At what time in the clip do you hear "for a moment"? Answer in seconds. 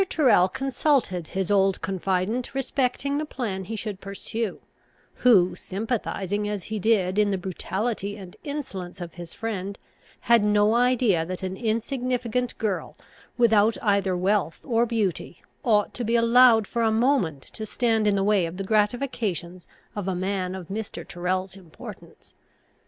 16.65-17.43